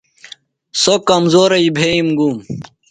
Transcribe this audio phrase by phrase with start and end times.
[0.81, 2.37] سوۡ کمزورئی بھئیم گُوم۔